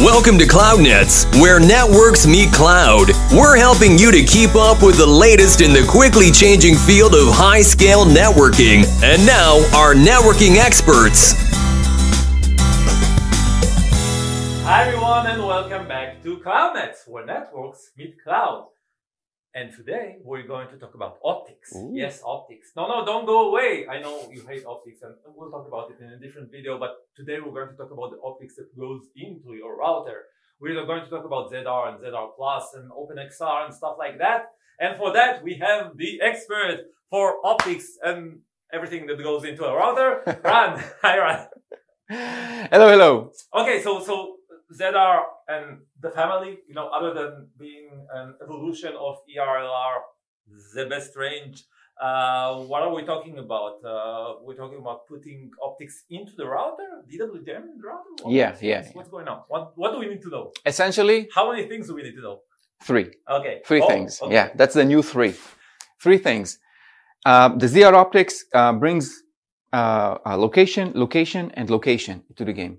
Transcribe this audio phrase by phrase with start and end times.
[0.00, 3.10] Welcome to CloudNets, where networks meet cloud.
[3.30, 7.28] We're helping you to keep up with the latest in the quickly changing field of
[7.28, 8.88] high scale networking.
[9.04, 11.34] And now, our networking experts.
[14.64, 18.68] Hi everyone and welcome back to CloudNets, where networks meet cloud.
[19.52, 21.74] And today we're going to talk about optics.
[21.74, 21.90] Ooh.
[21.92, 22.70] Yes, optics.
[22.76, 23.84] No, no, don't go away.
[23.90, 26.94] I know you hate optics and we'll talk about it in a different video, but
[27.16, 30.26] today we're going to talk about the optics that goes into your router.
[30.60, 34.50] We're going to talk about ZR and ZR Plus and OpenXR and stuff like that.
[34.78, 38.38] And for that, we have the expert for optics and
[38.72, 40.80] everything that goes into a router, Ran.
[41.02, 41.48] Hi, Ran.
[42.70, 43.32] hello, hello.
[43.52, 44.36] Okay, so so
[44.72, 49.96] ZR and the family, you know, other than being an evolution of ERLR,
[50.74, 51.64] the best range.
[52.00, 53.84] Uh, what are we talking about?
[53.84, 58.08] Uh, we're talking about putting optics into the router, DWDM router.
[58.22, 59.42] What- Yeah, what's, yeah, What's, going on?
[59.48, 60.52] What What do we need to know?
[60.64, 62.40] Essentially, How many things do we need to know?
[62.82, 63.06] three.
[63.28, 64.22] Okay, Three Oh, things.
[64.22, 64.32] okay.
[64.32, 65.34] Yeah, that's the new three.
[66.02, 66.58] Three things.
[67.26, 69.22] Um, the ZR Optics uh, brings
[69.74, 72.78] uh, uh, location, location, and location to the game.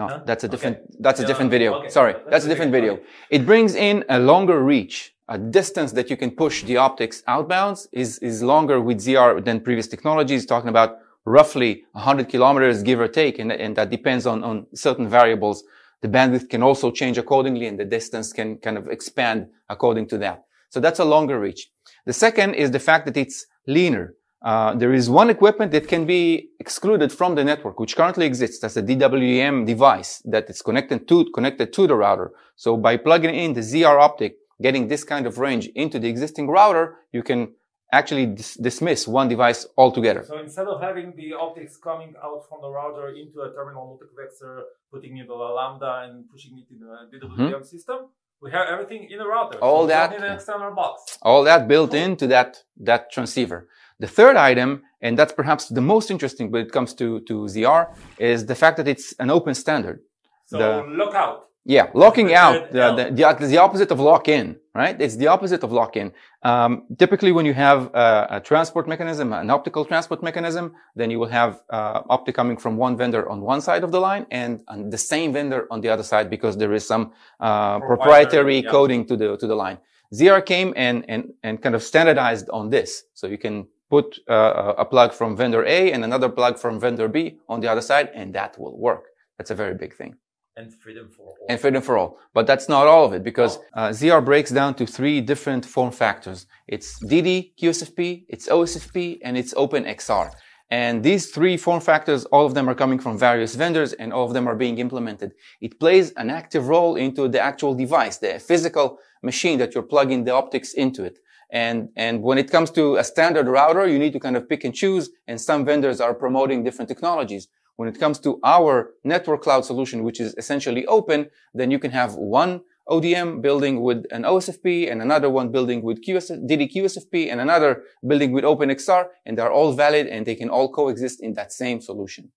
[0.00, 0.20] No, Huh?
[0.28, 0.52] that's a Okay.
[0.54, 0.76] different.
[1.06, 1.70] That's a different video.
[1.78, 1.90] okay.
[1.98, 2.92] Sorry, That's that's, a different video.
[3.36, 4.94] It brings in a longer reach,
[5.36, 9.56] a distance that you can push the optics outbounds is is longer with ZR than
[9.68, 10.42] previous technologies.
[10.54, 10.90] Talking about
[11.38, 14.54] roughly 100 kilometers, give or take, and, and that depends on on
[14.86, 15.58] certain variables.
[16.04, 19.38] The bandwidth can also change accordingly, and the distance can kind of expand
[19.74, 20.36] according to that.
[20.72, 21.62] So that's a longer reach.
[22.10, 23.36] The second is the fact that it's
[23.76, 24.06] leaner.
[24.42, 28.58] Uh, there is one equipment that can be excluded from the network, which currently exists.
[28.60, 32.32] That's a DWDM device that is connected to, connected to the router.
[32.56, 36.48] So by plugging in the ZR optic, getting this kind of range into the existing
[36.48, 37.52] router, you can
[37.92, 40.24] actually dis- dismiss one device altogether.
[40.26, 44.62] So instead of having the optics coming out from the router into a terminal multiplexer,
[44.90, 48.08] putting it a lambda and pushing it in the DWDM system,
[48.40, 49.56] we have everything in the router.
[49.56, 49.64] Mm-hmm.
[49.64, 51.18] All so that- external box.
[51.22, 53.68] all that built into that that transceiver.
[54.00, 57.82] The third item, and that's perhaps the most interesting when it comes to to ZR,
[58.18, 59.98] is the fact that it's an open standard.
[60.46, 61.50] So The- lockout.
[61.66, 63.04] Yeah, locking out the, the,
[63.38, 64.98] the, the opposite of lock in, right?
[64.98, 66.10] It's the opposite of lock in.
[66.42, 71.18] Um, typically, when you have a, a transport mechanism, an optical transport mechanism, then you
[71.18, 74.62] will have uh, optic coming from one vendor on one side of the line and,
[74.68, 78.58] and the same vendor on the other side because there is some uh, Proprietary, proprietary
[78.60, 78.70] yeah.
[78.70, 79.78] coding to the to the line.
[80.14, 84.74] ZR came and and and kind of standardized on this, so you can put uh,
[84.78, 88.08] a plug from vendor A and another plug from vendor B on the other side,
[88.14, 89.04] and that will work.
[89.36, 90.12] That's a very big thing
[90.56, 91.36] And freedom for all.
[91.50, 92.10] and freedom for all.
[92.36, 95.92] But that's not all of it because uh, ZR breaks down to three different form
[96.04, 96.38] factors.
[96.74, 100.28] It's DD, QSFP, it's OSFP, and it's OpenXR.
[100.72, 104.24] And these three form factors, all of them are coming from various vendors and all
[104.28, 105.30] of them are being implemented.
[105.60, 108.86] It plays an active role into the actual device, the physical
[109.30, 111.18] machine that you're plugging the optics into it.
[111.52, 114.64] And, and when it comes to a standard router, you need to kind of pick
[114.64, 115.10] and choose.
[115.26, 117.48] And some vendors are promoting different technologies.
[117.76, 121.90] When it comes to our network cloud solution, which is essentially open, then you can
[121.92, 122.60] have one
[122.90, 127.84] ODM building with an OSFP and another one building with QS, DD QSFP and another
[128.06, 131.80] building with OpenXR, and they're all valid and they can all coexist in that same
[131.80, 132.32] solution.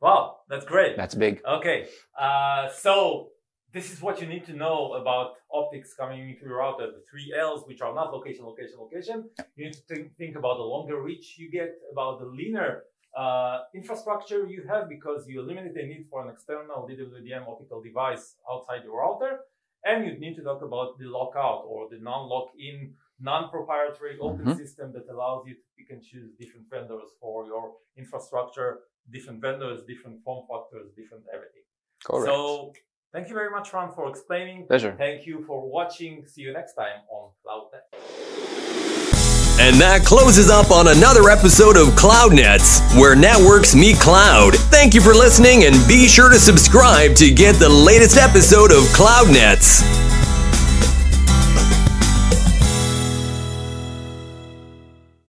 [0.00, 0.96] Wow, that's great.
[0.96, 1.42] That's big.
[1.46, 1.88] Okay,
[2.18, 3.30] uh, so
[3.72, 6.86] this is what you need to know about optics coming into your router.
[6.86, 9.30] The three L's, which are not location, location, location.
[9.56, 12.84] You need to think, think about the longer reach you get, about the leaner
[13.16, 18.36] uh, infrastructure you have, because you eliminate the need for an external DWDM optical device
[18.50, 19.40] outside your router.
[19.84, 24.56] And you need to talk about the lockout or the non-lock-in, non-proprietary open Mhm.
[24.56, 28.70] system that allows you to pick and choose different vendors for your infrastructure,
[29.10, 31.62] different vendors, different form factors, different everything.
[32.04, 32.26] Correct.
[32.26, 32.72] So
[33.12, 34.66] thank you very much, Ron, for explaining.
[34.66, 34.94] Pleasure.
[34.96, 36.24] Thank you for watching.
[36.26, 38.40] See you next time on CloudNet.
[39.60, 44.54] And that closes up on another episode of CloudNets, where networks meet cloud.
[44.54, 48.84] Thank you for listening and be sure to subscribe to get the latest episode of
[48.96, 50.09] CloudNets.